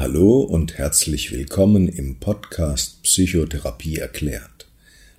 [0.00, 4.66] Hallo und herzlich willkommen im Podcast Psychotherapie erklärt.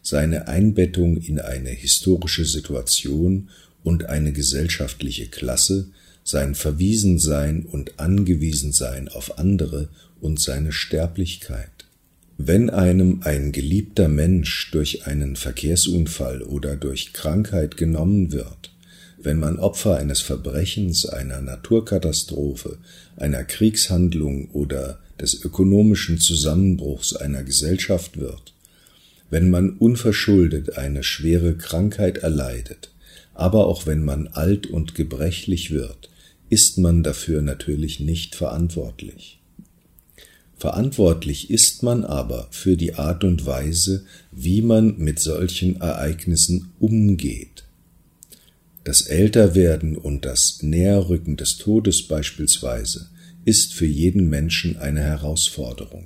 [0.01, 3.47] seine Einbettung in eine historische Situation
[3.87, 5.87] und eine gesellschaftliche Klasse,
[6.25, 9.87] sein Verwiesensein und Angewiesensein auf andere
[10.19, 11.85] und seine Sterblichkeit.
[12.37, 18.73] Wenn einem ein geliebter Mensch durch einen Verkehrsunfall oder durch Krankheit genommen wird,
[19.19, 22.79] wenn man Opfer eines Verbrechens, einer Naturkatastrophe,
[23.15, 28.53] einer Kriegshandlung oder des ökonomischen Zusammenbruchs einer Gesellschaft wird,
[29.29, 32.91] wenn man unverschuldet eine schwere Krankheit erleidet,
[33.37, 36.09] aber auch wenn man alt und gebrechlich wird,
[36.49, 39.39] ist man dafür natürlich nicht verantwortlich.
[40.55, 47.65] Verantwortlich ist man aber für die Art und Weise, wie man mit solchen Ereignissen umgeht.
[48.83, 53.09] Das Älterwerden und das Näherrücken des Todes beispielsweise
[53.45, 56.05] ist für jeden Menschen eine Herausforderung.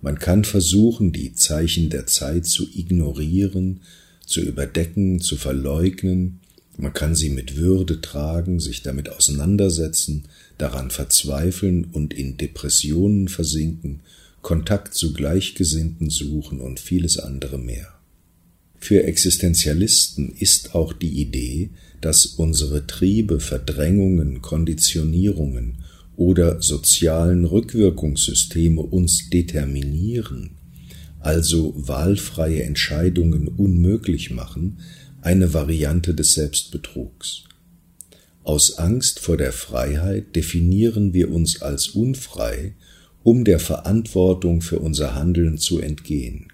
[0.00, 3.80] Man kann versuchen, die Zeichen der Zeit zu ignorieren
[4.26, 6.40] zu überdecken, zu verleugnen,
[6.76, 10.24] man kann sie mit Würde tragen, sich damit auseinandersetzen,
[10.58, 14.00] daran verzweifeln und in Depressionen versinken,
[14.42, 17.94] Kontakt zu Gleichgesinnten suchen und vieles andere mehr.
[18.78, 25.78] Für Existenzialisten ist auch die Idee, dass unsere Triebe, Verdrängungen, Konditionierungen
[26.16, 30.50] oder sozialen Rückwirkungssysteme uns determinieren,
[31.24, 34.80] also wahlfreie Entscheidungen unmöglich machen,
[35.22, 37.44] eine Variante des Selbstbetrugs.
[38.42, 42.74] Aus Angst vor der Freiheit definieren wir uns als unfrei,
[43.22, 46.48] um der Verantwortung für unser Handeln zu entgehen.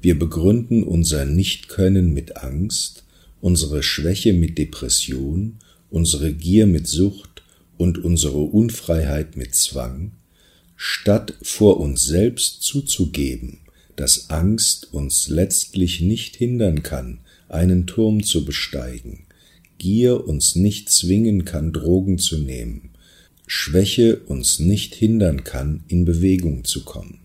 [0.00, 3.04] Wir begründen unser Nichtkönnen mit Angst,
[3.42, 5.58] unsere Schwäche mit Depression,
[5.90, 7.42] unsere Gier mit Sucht
[7.76, 10.12] und unsere Unfreiheit mit Zwang,
[10.76, 13.60] statt vor uns selbst zuzugeben,
[13.96, 19.26] dass Angst uns letztlich nicht hindern kann, einen Turm zu besteigen,
[19.78, 22.90] Gier uns nicht zwingen kann, Drogen zu nehmen,
[23.46, 27.18] Schwäche uns nicht hindern kann, in Bewegung zu kommen.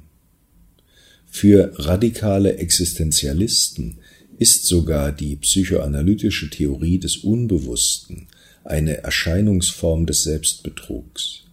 [1.30, 3.98] Für radikale Existenzialisten
[4.38, 8.28] ist sogar die psychoanalytische Theorie des Unbewussten
[8.64, 11.44] eine Erscheinungsform des Selbstbetrugs.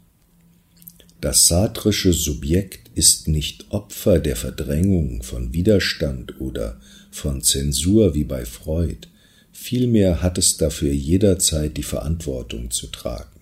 [1.20, 6.80] Das sartrische Subjekt ist nicht Opfer der Verdrängung von Widerstand oder
[7.10, 9.08] von Zensur wie bei Freud,
[9.50, 13.40] vielmehr hat es dafür jederzeit die Verantwortung zu tragen.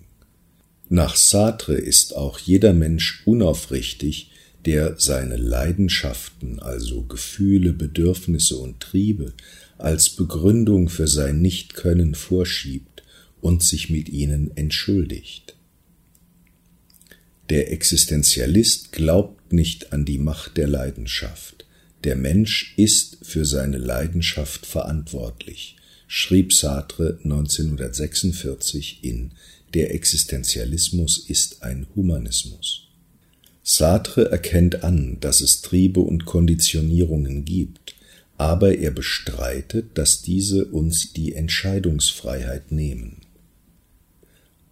[0.89, 4.31] Nach Sartre ist auch jeder Mensch unaufrichtig,
[4.65, 9.35] der seine Leidenschaften, also Gefühle, Bedürfnisse und Triebe,
[9.77, 13.03] als Begründung für sein Nichtkönnen vorschiebt
[13.41, 15.56] und sich mit ihnen entschuldigt.
[17.49, 21.65] Der Existenzialist glaubt nicht an die Macht der Leidenschaft.
[22.03, 25.77] Der Mensch ist für seine Leidenschaft verantwortlich,
[26.09, 29.31] schrieb Sartre 1946 in
[29.75, 32.89] Der Existenzialismus ist ein Humanismus.
[33.63, 37.95] Sartre erkennt an, dass es Triebe und Konditionierungen gibt,
[38.39, 43.26] aber er bestreitet, dass diese uns die Entscheidungsfreiheit nehmen.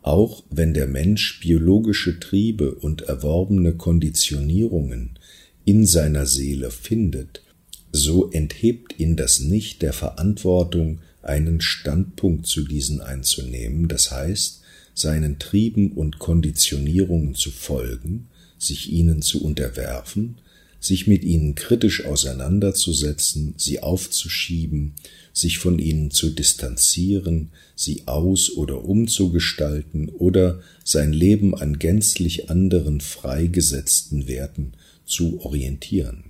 [0.05, 5.19] Auch wenn der Mensch biologische Triebe und erworbene Konditionierungen
[5.65, 7.43] in seiner Seele findet,
[7.91, 14.61] so enthebt ihn das nicht der Verantwortung, einen Standpunkt zu diesen einzunehmen, das heißt,
[14.93, 18.29] seinen Trieben und Konditionierungen zu folgen,
[18.59, 20.37] sich ihnen zu unterwerfen,
[20.81, 24.93] sich mit ihnen kritisch auseinanderzusetzen, sie aufzuschieben,
[25.35, 33.01] sich von ihnen zu distanzieren, sie aus oder umzugestalten oder sein Leben an gänzlich anderen
[33.01, 34.73] freigesetzten Werten
[35.05, 36.25] zu orientieren.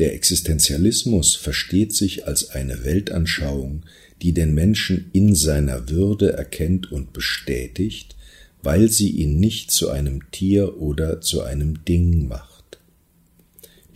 [0.00, 3.84] Der Existenzialismus versteht sich als eine Weltanschauung,
[4.20, 8.16] die den Menschen in seiner Würde erkennt und bestätigt,
[8.62, 12.50] weil sie ihn nicht zu einem Tier oder zu einem Ding macht.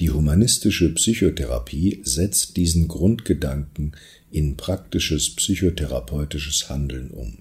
[0.00, 3.92] Die humanistische Psychotherapie setzt diesen Grundgedanken
[4.34, 7.38] in praktisches psychotherapeutisches Handeln um.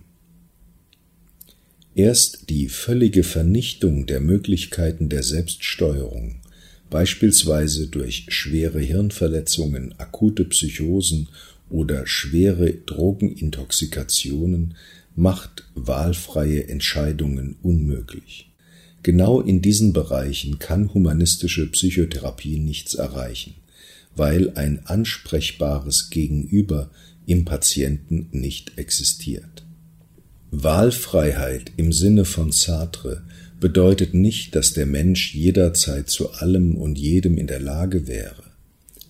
[1.96, 6.36] Erst die völlige Vernichtung der Möglichkeiten der Selbststeuerung,
[6.92, 11.30] beispielsweise durch schwere Hirnverletzungen, akute Psychosen
[11.70, 14.76] oder schwere Drogenintoxikationen,
[15.16, 18.52] macht wahlfreie Entscheidungen unmöglich.
[19.02, 23.56] Genau in diesen Bereichen kann humanistische Psychotherapie nichts erreichen,
[24.16, 26.90] weil ein ansprechbares Gegenüber
[27.26, 29.64] im Patienten nicht existiert.
[30.52, 33.24] Wahlfreiheit im Sinne von Sartre
[33.60, 38.44] bedeutet nicht, dass der Mensch jederzeit zu allem und jedem in der Lage wäre.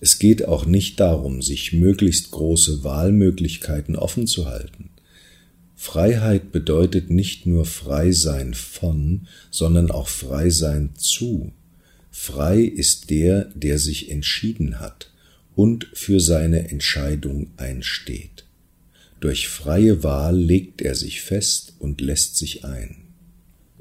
[0.00, 4.90] Es geht auch nicht darum, sich möglichst große Wahlmöglichkeiten offen zu halten.
[5.74, 11.52] Freiheit bedeutet nicht nur frei sein von, sondern auch frei sein zu.
[12.16, 15.10] Frei ist der, der sich entschieden hat
[15.56, 18.44] und für seine Entscheidung einsteht.
[19.18, 22.98] Durch freie Wahl legt er sich fest und lässt sich ein.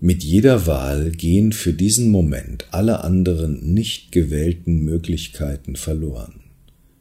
[0.01, 6.41] Mit jeder Wahl gehen für diesen Moment alle anderen nicht gewählten Möglichkeiten verloren.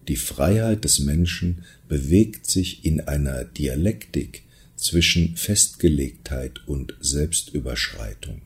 [0.08, 4.42] Die Freiheit des Menschen bewegt sich in einer Dialektik
[4.76, 8.42] zwischen Festgelegtheit und Selbstüberschreitung.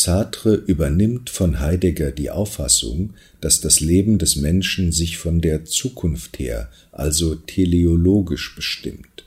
[0.00, 6.38] Sartre übernimmt von Heidegger die Auffassung, dass das Leben des Menschen sich von der Zukunft
[6.38, 9.24] her, also teleologisch bestimmt.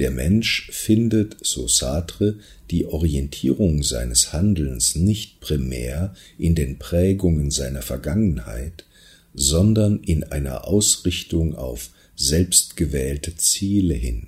[0.00, 2.40] Der Mensch findet, so Sartre,
[2.72, 8.84] die Orientierung seines Handelns nicht primär in den Prägungen seiner Vergangenheit,
[9.32, 14.26] sondern in einer Ausrichtung auf selbstgewählte Ziele hin.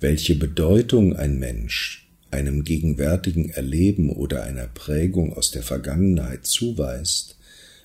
[0.00, 2.01] Welche Bedeutung ein Mensch
[2.32, 7.36] einem gegenwärtigen Erleben oder einer Prägung aus der Vergangenheit zuweist,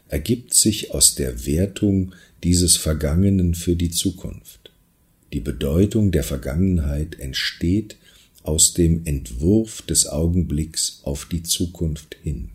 [0.07, 2.13] ergibt sich aus der Wertung
[2.43, 4.71] dieses Vergangenen für die Zukunft.
[5.33, 7.97] Die Bedeutung der Vergangenheit entsteht
[8.43, 12.49] aus dem Entwurf des Augenblicks auf die Zukunft hin.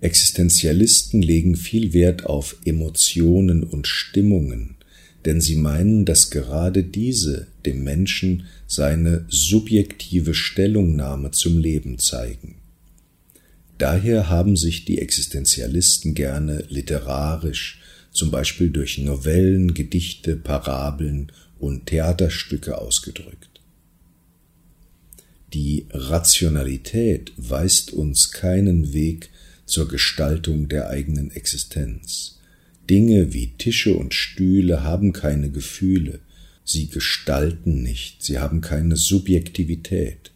[0.00, 4.76] Existenzialisten legen viel Wert auf Emotionen und Stimmungen,
[5.24, 12.56] denn sie meinen, dass gerade diese dem Menschen seine subjektive Stellungnahme zum Leben zeigen.
[13.78, 17.80] Daher haben sich die Existenzialisten gerne literarisch,
[18.12, 23.60] zum Beispiel durch Novellen, Gedichte, Parabeln und Theaterstücke ausgedrückt.
[25.52, 29.30] Die Rationalität weist uns keinen Weg
[29.66, 32.38] zur Gestaltung der eigenen Existenz.
[32.88, 36.20] Dinge wie Tische und Stühle haben keine Gefühle,
[36.64, 40.32] sie gestalten nicht, sie haben keine Subjektivität.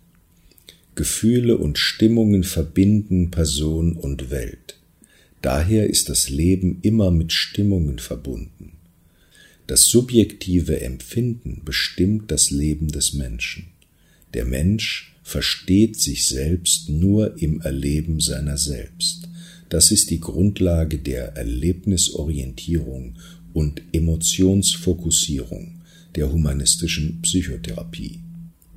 [0.95, 4.79] Gefühle und Stimmungen verbinden Person und Welt.
[5.43, 8.73] Daher ist das Leben immer mit Stimmungen verbunden.
[9.67, 13.67] Das subjektive Empfinden bestimmt das Leben des Menschen.
[14.33, 19.26] Der Mensch versteht sich selbst nur im Erleben seiner selbst.
[19.69, 23.17] Das ist die Grundlage der Erlebnisorientierung
[23.53, 25.81] und Emotionsfokussierung
[26.15, 28.21] der humanistischen Psychotherapie.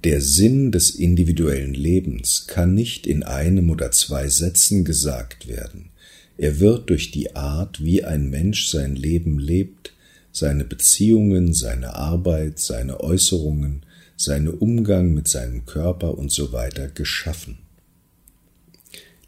[0.04, 5.90] Der Sinn des individuellen Lebens kann nicht in einem oder zwei Sätzen gesagt werden.
[6.38, 9.94] Er wird durch die Art, wie ein Mensch sein Leben lebt,
[10.32, 13.84] seine Beziehungen, seine Arbeit, seine Äußerungen,
[14.16, 16.52] seine Umgang mit seinem Körper und so
[16.96, 17.58] geschaffen.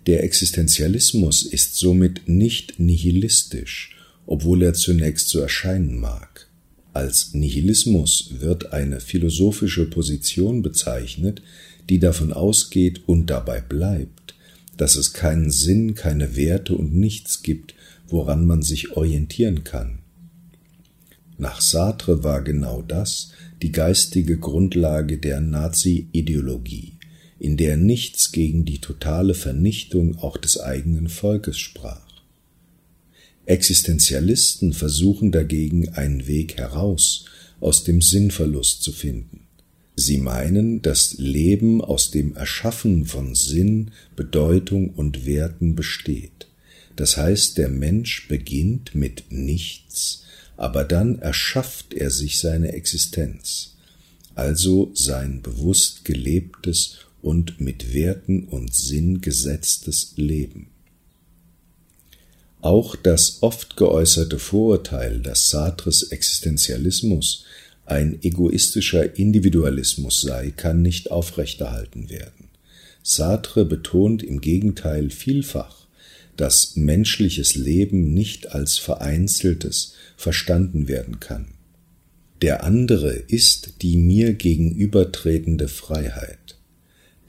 [0.08, 6.48] Der Existenzialismus ist somit nicht nihilistisch, obwohl er zunächst so erscheinen mag.
[6.92, 11.44] Als Nihilismus wird eine philosophische Position bezeichnet,
[11.90, 14.36] die davon ausgeht und dabei bleibt,
[14.76, 17.76] dass es keinen Sinn, keine Werte und nichts gibt,
[18.08, 20.00] woran man sich orientieren kann.
[21.38, 23.32] Nach Sartre war genau das
[23.62, 26.91] die geistige Grundlage der Nazi-Ideologie
[27.42, 32.06] in der nichts gegen die totale Vernichtung auch des eigenen Volkes sprach.
[33.48, 37.26] Existenzialisten versuchen dagegen einen Weg heraus
[37.60, 39.48] aus dem Sinnverlust zu finden.
[39.96, 46.46] Sie meinen, das Leben aus dem Erschaffen von Sinn, Bedeutung und Werten besteht.
[46.96, 50.26] Das heißt, der Mensch beginnt mit nichts,
[50.58, 53.78] aber dann erschafft er sich seine Existenz,
[54.36, 60.68] also sein bewusst gelebtes und mit Werten und Sinn gesetztes Leben.
[62.62, 67.46] Auch das oft geäußerte Vorurteil, dass Sartres Existenzialismus
[67.86, 72.50] ein egoistischer Individualismus sei, kann nicht aufrechterhalten werden.
[73.04, 75.88] Sartre betont im Gegenteil vielfach,
[76.38, 81.48] dass menschliches Leben nicht als vereinzeltes verstanden werden kann.
[82.42, 86.41] Der andere ist die mir gegenübertretende Freiheit.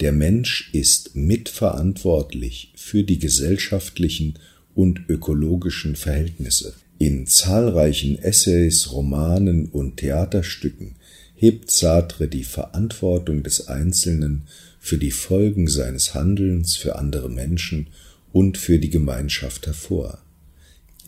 [0.02, 4.34] Der Mensch ist mitverantwortlich für die gesellschaftlichen
[4.74, 6.74] und ökologischen Verhältnisse.
[6.98, 10.96] In zahlreichen Essays, Romanen und Theaterstücken
[11.36, 14.42] hebt Sartre die Verantwortung des Einzelnen
[14.80, 17.86] für die Folgen seines Handelns für andere Menschen
[18.32, 20.18] und für die Gemeinschaft hervor.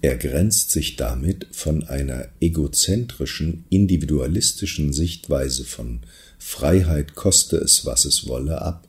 [0.05, 6.01] Er grenzt sich damit von einer egozentrischen, individualistischen Sichtweise von
[6.37, 8.87] Freiheit koste es, was es wolle, ab.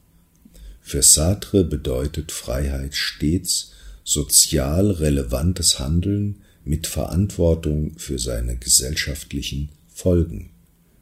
[0.81, 3.71] Für Sartre bedeutet Freiheit stets
[4.03, 10.49] sozial relevantes Handeln mit Verantwortung für seine gesellschaftlichen Folgen.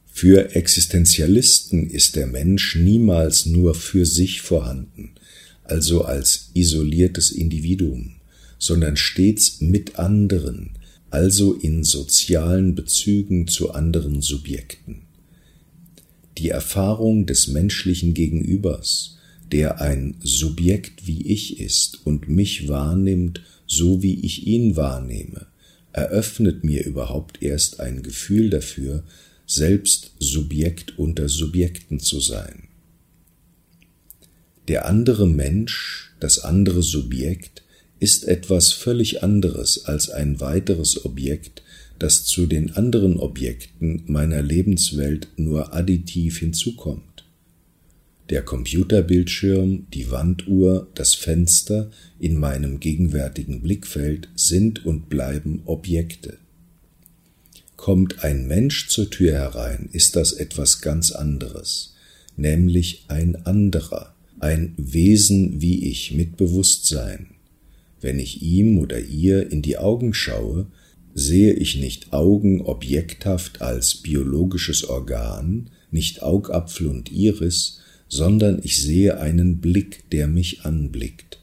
[0.06, 5.16] Für Existenzialisten ist der Mensch niemals nur für sich vorhanden,
[5.64, 8.13] also als isoliertes Individuum,
[8.64, 10.70] sondern stets mit anderen,
[11.10, 15.02] also in sozialen Bezügen zu anderen Subjekten.
[16.38, 19.18] Die Erfahrung des menschlichen Gegenübers,
[19.52, 25.46] der ein Subjekt wie ich ist und mich wahrnimmt, so wie ich ihn wahrnehme,
[25.92, 29.04] eröffnet mir überhaupt erst ein Gefühl dafür,
[29.46, 32.68] selbst Subjekt unter Subjekten zu sein.
[34.68, 37.63] Der andere Mensch, das andere Subjekt,
[38.00, 41.62] ist etwas völlig anderes als ein weiteres Objekt,
[41.98, 47.24] das zu den anderen Objekten meiner Lebenswelt nur additiv hinzukommt.
[48.30, 56.38] Der Computerbildschirm, die Wanduhr, das Fenster in meinem gegenwärtigen Blickfeld sind und bleiben Objekte.
[57.76, 61.94] Kommt ein Mensch zur Tür herein, ist das etwas ganz anderes,
[62.36, 67.33] nämlich ein anderer, ein Wesen wie ich mit Bewusstsein.
[68.04, 70.66] Wenn ich ihm oder ihr in die Augen schaue,
[71.14, 79.18] sehe ich nicht Augen objekthaft als biologisches Organ, nicht Augapfel und Iris, sondern ich sehe
[79.18, 81.40] einen Blick, der mich anblickt.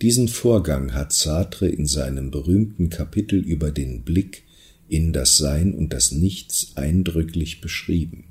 [0.00, 4.44] Diesen Vorgang hat Sartre in seinem berühmten Kapitel über den Blick
[4.88, 8.24] in das Sein und das Nichts eindrücklich beschrieben.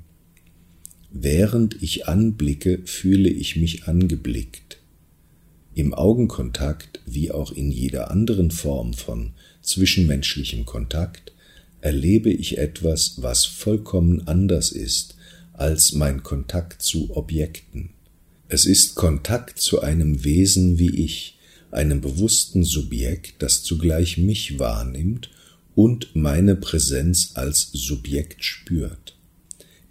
[1.12, 4.80] Während ich anblicke, fühle ich mich angeblickt.
[5.74, 11.32] Im Augenkontakt wie auch in jeder anderen Form von zwischenmenschlichem Kontakt
[11.80, 15.16] erlebe ich etwas, was vollkommen anders ist
[15.52, 17.90] als mein Kontakt zu Objekten.
[18.48, 21.38] Es ist Kontakt zu einem Wesen wie ich,
[21.70, 25.30] einem bewussten Subjekt, das zugleich mich wahrnimmt
[25.74, 29.16] und meine Präsenz als Subjekt spürt.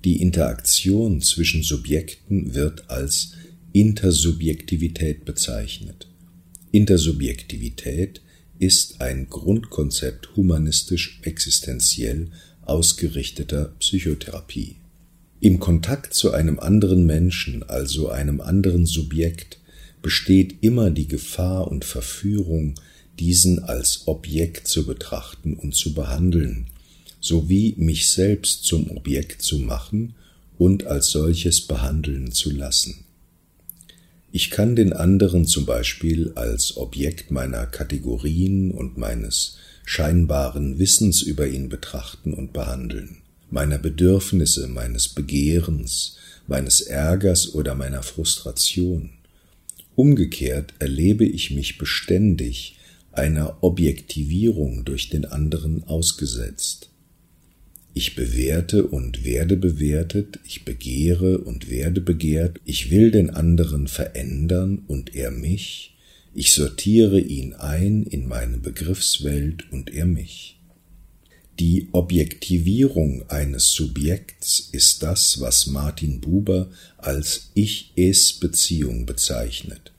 [0.05, 3.33] Die Interaktion zwischen Subjekten wird als
[3.75, 6.07] Intersubjektivität bezeichnet.
[6.71, 8.21] Intersubjektivität
[8.59, 12.27] ist ein Grundkonzept humanistisch existenziell
[12.61, 14.75] ausgerichteter Psychotherapie.
[15.39, 19.57] Im Kontakt zu einem anderen Menschen, also einem anderen Subjekt,
[20.03, 22.75] besteht immer die Gefahr und Verführung,
[23.19, 26.67] diesen als Objekt zu betrachten und zu behandeln,
[27.19, 30.13] sowie mich selbst zum Objekt zu machen
[30.59, 33.02] und als solches behandeln zu lassen.
[34.35, 41.47] Ich kann den anderen zum Beispiel als Objekt meiner Kategorien und meines scheinbaren Wissens über
[41.47, 43.23] ihn betrachten und behandeln
[43.53, 49.11] meiner Bedürfnisse, meines Begehrens, meines Ärgers oder meiner Frustration.
[49.95, 52.77] Umgekehrt erlebe ich mich beständig
[53.11, 56.89] einer Objektivierung durch den anderen ausgesetzt.
[57.95, 64.83] Ich bewerte und werde bewertet, ich begehre und werde begehrt, ich will den anderen verändern
[64.87, 65.95] und er mich,
[66.33, 70.59] ich sortiere ihn ein in meine Begriffswelt und er mich.
[71.59, 79.91] Die Objektivierung eines Subjekts ist das, was Martin Buber als Ich-Es-Beziehung bezeichnet,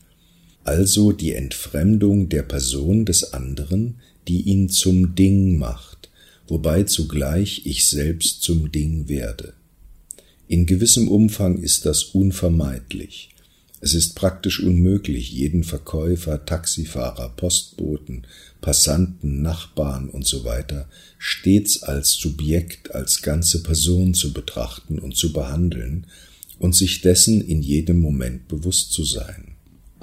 [0.65, 5.94] also die Entfremdung der Person des anderen, die ihn zum Ding macht,
[6.47, 9.55] wobei zugleich ich selbst zum Ding werde.
[10.47, 13.31] In gewissem Umfang ist das unvermeidlich.
[13.81, 18.27] Es ist praktisch unmöglich, jeden Verkäufer, Taxifahrer, Postboten,
[18.63, 20.45] Passanten, Nachbarn und so
[21.19, 26.07] stets als Subjekt, als ganze Person zu betrachten und zu behandeln
[26.59, 29.54] und sich dessen in jedem Moment bewusst zu sein.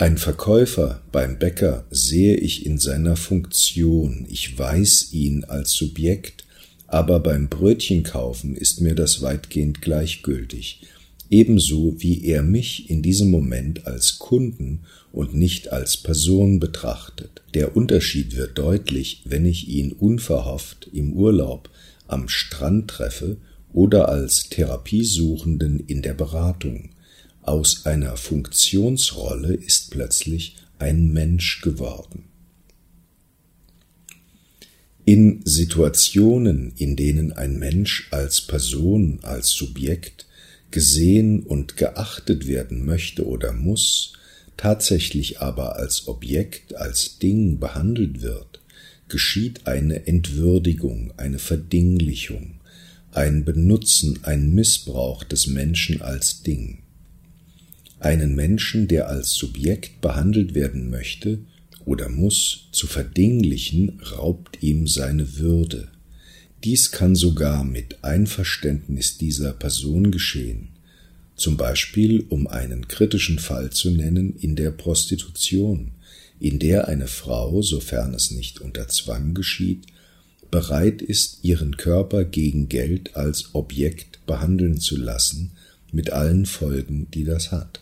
[0.01, 6.43] Ein Verkäufer beim Bäcker sehe ich in seiner Funktion, ich weiß ihn als Subjekt,
[6.87, 10.81] aber beim Brötchenkaufen ist mir das weitgehend gleichgültig,
[11.29, 14.79] ebenso wie er mich in diesem Moment als Kunden
[15.11, 17.43] und nicht als Person betrachtet.
[17.53, 21.69] Der Unterschied wird deutlich, wenn ich ihn unverhofft im Urlaub
[22.07, 23.37] am Strand treffe
[23.71, 26.89] oder als Therapiesuchenden in der Beratung.
[27.43, 32.25] Aus einer Funktionsrolle ist plötzlich ein Mensch geworden.
[35.05, 40.27] In Situationen, in denen ein Mensch als Person, als Subjekt
[40.69, 44.13] gesehen und geachtet werden möchte oder muss,
[44.55, 48.61] tatsächlich aber als Objekt, als Ding behandelt wird,
[49.09, 52.61] geschieht eine Entwürdigung, eine Verdinglichung,
[53.11, 56.80] ein Benutzen, ein Missbrauch des Menschen als Ding.
[58.01, 61.37] Einen Menschen, der als Subjekt behandelt werden möchte
[61.85, 65.87] oder muss, zu verdinglichen, raubt ihm seine Würde.
[66.63, 70.69] Dies kann sogar mit Einverständnis dieser Person geschehen,
[71.35, 75.91] zum Beispiel um einen kritischen Fall zu nennen in der Prostitution,
[76.39, 79.85] in der eine Frau, sofern es nicht unter Zwang geschieht,
[80.49, 85.51] bereit ist, ihren Körper gegen Geld als Objekt behandeln zu lassen,
[85.91, 87.81] mit allen Folgen, die das hat.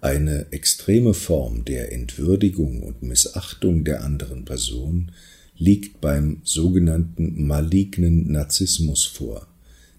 [0.00, 5.10] Eine extreme Form der Entwürdigung und Missachtung der anderen Person
[5.56, 9.46] liegt beim sogenannten malignen Narzissmus vor,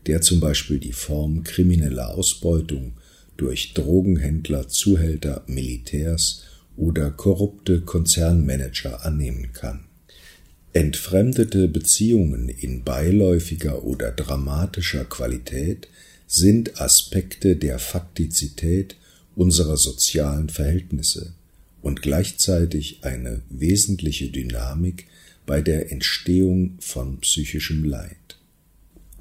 [0.06, 2.94] der zum Beispiel die Form krimineller Ausbeutung
[3.38, 6.44] durch Drogenhändler, Zuhälter, Militärs
[6.76, 9.86] oder korrupte Konzernmanager annehmen kann.
[10.74, 15.88] Entfremdete Beziehungen in beiläufiger oder dramatischer Qualität
[16.28, 18.96] sind Aspekte der Faktizität
[19.38, 21.34] unserer sozialen Verhältnisse
[21.82, 25.06] und gleichzeitig eine wesentliche Dynamik
[25.46, 28.38] bei der Entstehung von psychischem Leid.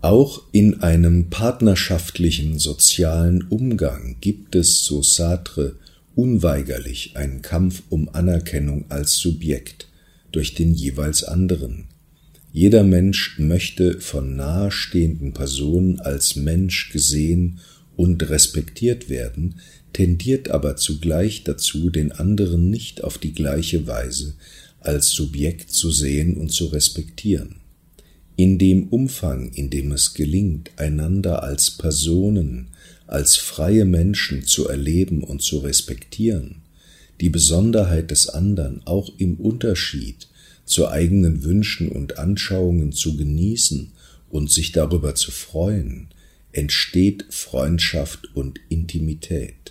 [0.00, 5.76] Auch in einem partnerschaftlichen sozialen Umgang gibt es, so Sartre,
[6.14, 9.87] unweigerlich einen Kampf um Anerkennung als Subjekt
[10.33, 11.85] durch den jeweils anderen.
[12.52, 17.59] Jeder Mensch möchte von nahestehenden Personen als Mensch gesehen
[17.96, 19.57] und respektiert werden,
[19.96, 24.35] tendiert aber zugleich dazu, den anderen nicht auf die gleiche Weise
[24.78, 27.61] als Subjekt zu sehen und zu respektieren.
[28.37, 32.68] In dem Umfang, in dem es gelingt, einander als Personen,
[33.06, 36.56] als freie Menschen zu erleben und zu respektieren,
[37.22, 40.28] die Besonderheit des anderen auch im Unterschied
[40.66, 43.92] zu eigenen Wünschen und Anschauungen zu genießen
[44.28, 46.09] und sich darüber zu freuen,
[46.52, 49.65] entsteht Freundschaft und Intimität.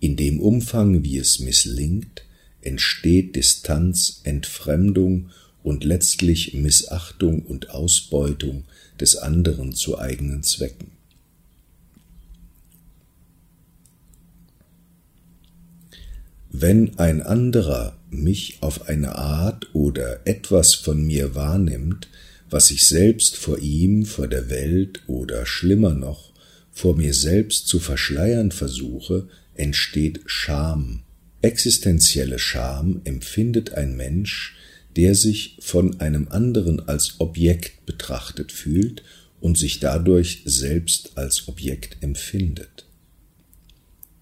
[0.00, 2.24] In dem Umfang, wie es misslingt,
[2.62, 5.30] entsteht Distanz, Entfremdung
[5.62, 8.64] und letztlich Missachtung und Ausbeutung
[8.98, 10.92] des anderen zu eigenen Zwecken.
[16.50, 22.08] Wenn ein anderer mich auf eine Art oder etwas von mir wahrnimmt,
[22.48, 26.32] was ich selbst vor ihm, vor der Welt oder schlimmer noch,
[26.72, 31.02] vor mir selbst zu verschleiern versuche, entsteht Scham.
[31.42, 34.56] Existenzielle Scham empfindet ein Mensch,
[34.96, 39.02] der sich von einem anderen als Objekt betrachtet fühlt
[39.40, 42.86] und sich dadurch selbst als Objekt empfindet.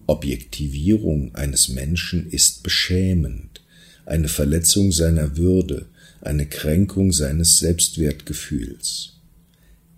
[0.07, 3.61] Objektivierung eines Menschen ist beschämend,
[4.05, 5.87] eine Verletzung seiner Würde,
[6.21, 9.19] eine Kränkung seines Selbstwertgefühls.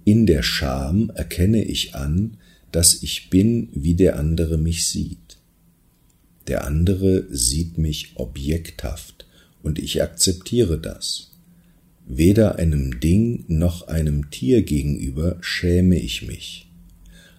[0.03, 2.37] In der Scham erkenne ich an,
[2.71, 5.37] dass ich bin, wie der andere mich sieht.
[6.47, 9.25] Der andere sieht mich objekthaft
[9.63, 11.31] und ich akzeptiere das.
[12.07, 16.67] Weder einem Ding noch einem Tier gegenüber schäme ich mich.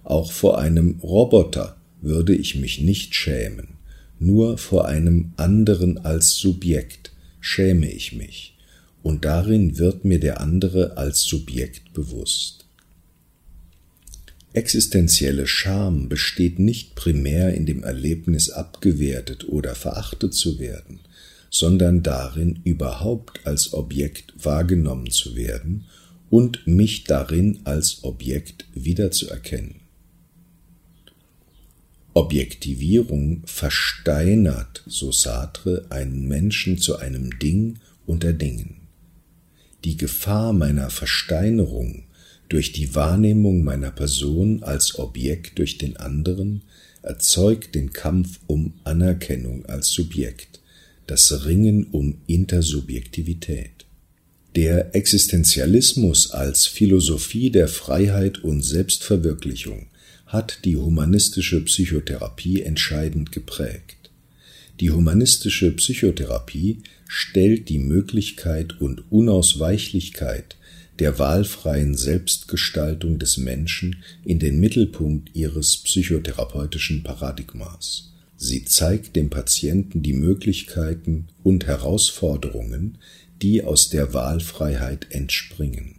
[0.05, 3.69] Auch vor einem Roboter würde ich mich nicht schämen,
[4.19, 8.57] nur vor einem anderen als Subjekt schäme ich mich,
[9.03, 12.62] und darin wird mir der andere als Subjekt bewusst.
[14.55, 21.01] Existenzielle Scham besteht nicht primär in dem Erlebnis abgewertet oder verachtet zu werden,
[21.51, 25.87] sondern darin überhaupt als Objekt wahrgenommen zu werden
[26.29, 29.77] und mich darin als Objekt wiederzuerkennen.
[32.15, 38.83] Objektivierung versteinert, so Sartre, einen Menschen zu einem Ding unter Dingen.
[39.85, 42.05] Die Gefahr meiner Versteinerung
[42.53, 46.61] durch die Wahrnehmung meiner Person als Objekt durch den anderen
[47.01, 50.61] erzeugt den Kampf um Anerkennung als Subjekt,
[51.07, 53.87] das Ringen um Intersubjektivität.
[54.55, 59.87] Der Existenzialismus als Philosophie der Freiheit und Selbstverwirklichung
[60.27, 64.11] hat die humanistische Psychotherapie entscheidend geprägt.
[64.79, 70.57] Die humanistische Psychotherapie stellt die Möglichkeit und Unausweichlichkeit
[70.99, 78.13] der wahlfreien Selbstgestaltung des Menschen in den Mittelpunkt ihres psychotherapeutischen Paradigmas.
[78.37, 82.99] Sie zeigt dem Patienten die Möglichkeiten und Herausforderungen,
[83.41, 85.97] die aus der Wahlfreiheit entspringen.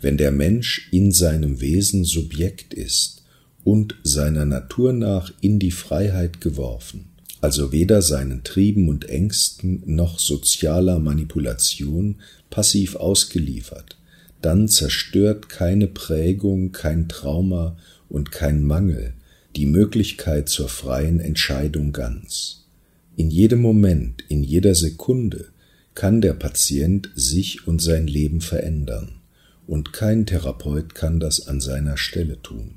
[0.00, 3.22] Wenn der Mensch in seinem Wesen Subjekt ist
[3.62, 7.06] und seiner Natur nach in die Freiheit geworfen,
[7.44, 12.16] also weder seinen Trieben und Ängsten noch sozialer Manipulation
[12.48, 13.98] passiv ausgeliefert,
[14.40, 17.76] dann zerstört keine Prägung, kein Trauma
[18.08, 19.12] und kein Mangel
[19.56, 22.64] die Möglichkeit zur freien Entscheidung ganz.
[23.14, 25.48] In jedem Moment, in jeder Sekunde
[25.94, 29.20] kann der Patient sich und sein Leben verändern,
[29.66, 32.76] und kein Therapeut kann das an seiner Stelle tun.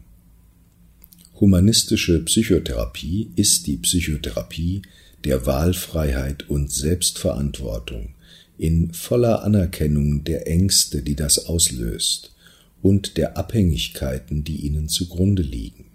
[1.39, 4.81] Humanistische Psychotherapie ist die Psychotherapie
[5.23, 8.15] der Wahlfreiheit und Selbstverantwortung
[8.57, 12.33] in voller Anerkennung der Ängste, die das auslöst,
[12.81, 15.85] und der Abhängigkeiten, die ihnen zugrunde liegen.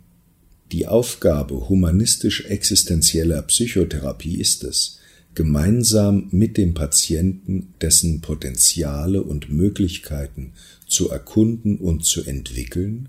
[0.71, 5.01] Die Aufgabe humanistisch-existenzieller Psychotherapie ist es,
[5.35, 10.53] gemeinsam mit dem Patienten dessen Potenziale und Möglichkeiten
[10.87, 13.09] zu erkunden und zu entwickeln,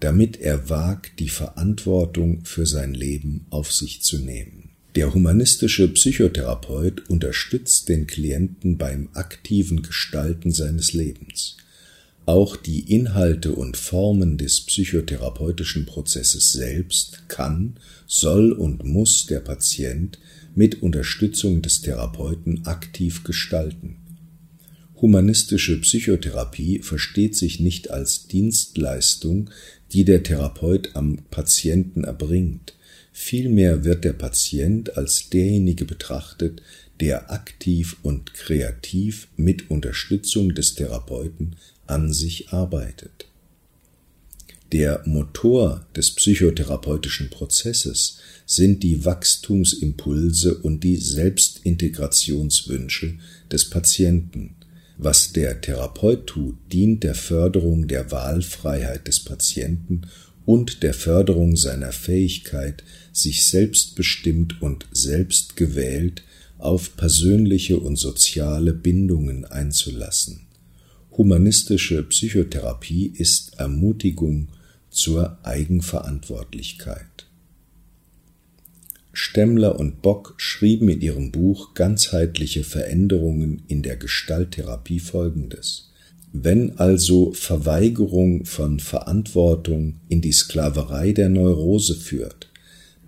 [0.00, 4.70] damit er wagt, die Verantwortung für sein Leben auf sich zu nehmen.
[4.96, 11.58] Der humanistische Psychotherapeut unterstützt den Klienten beim aktiven Gestalten seines Lebens.
[12.26, 20.18] Auch die Inhalte und Formen des psychotherapeutischen Prozesses selbst kann, soll und muss der Patient
[20.54, 23.96] mit Unterstützung des Therapeuten aktiv gestalten.
[25.00, 29.50] Humanistische Psychotherapie versteht sich nicht als Dienstleistung,
[29.92, 32.74] die der Therapeut am Patienten erbringt.
[33.12, 36.62] Vielmehr wird der Patient als derjenige betrachtet,
[37.00, 43.26] der aktiv und kreativ mit Unterstützung des Therapeuten an sich arbeitet.
[44.72, 53.18] Der Motor des psychotherapeutischen Prozesses sind die Wachstumsimpulse und die Selbstintegrationswünsche
[53.50, 54.54] des Patienten.
[55.02, 60.02] Was der Therapeut tut, dient der Förderung der Wahlfreiheit des Patienten
[60.44, 66.22] und der Förderung seiner Fähigkeit, sich selbstbestimmt und selbstgewählt
[66.58, 70.42] auf persönliche und soziale Bindungen einzulassen.
[71.16, 74.48] Humanistische Psychotherapie ist Ermutigung
[74.90, 77.29] zur Eigenverantwortlichkeit.
[79.12, 85.90] Stemmler und Bock schrieben in ihrem Buch Ganzheitliche Veränderungen in der Gestalttherapie folgendes.
[86.32, 92.48] Wenn also Verweigerung von Verantwortung in die Sklaverei der Neurose führt,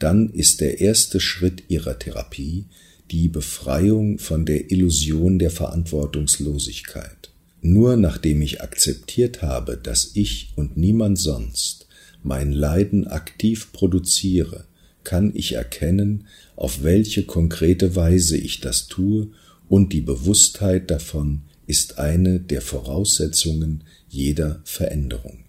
[0.00, 2.64] dann ist der erste Schritt ihrer Therapie
[3.12, 7.30] die Befreiung von der Illusion der Verantwortungslosigkeit.
[7.60, 11.86] Nur nachdem ich akzeptiert habe, dass ich und niemand sonst
[12.24, 14.64] mein Leiden aktiv produziere,
[15.04, 19.28] kann ich erkennen, auf welche konkrete Weise ich das tue,
[19.68, 25.44] und die Bewusstheit davon ist eine der Voraussetzungen jeder Veränderung.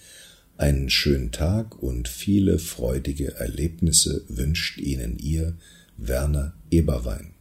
[0.58, 5.58] einen schönen Tag und viele freudige Erlebnisse wünscht Ihnen Ihr
[5.98, 7.34] Werner Eberwein.